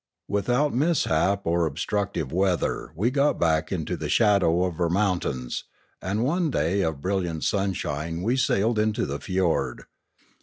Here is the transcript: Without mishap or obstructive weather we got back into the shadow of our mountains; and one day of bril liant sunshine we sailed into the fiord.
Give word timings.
Without 0.27 0.73
mishap 0.73 1.45
or 1.45 1.67
obstructive 1.67 2.31
weather 2.31 2.91
we 2.95 3.11
got 3.11 3.39
back 3.39 3.71
into 3.71 3.95
the 3.95 4.09
shadow 4.09 4.63
of 4.63 4.79
our 4.79 4.89
mountains; 4.89 5.65
and 6.01 6.23
one 6.23 6.49
day 6.49 6.81
of 6.81 6.95
bril 7.01 7.21
liant 7.21 7.43
sunshine 7.43 8.23
we 8.23 8.35
sailed 8.35 8.79
into 8.79 9.05
the 9.05 9.19
fiord. 9.19 9.83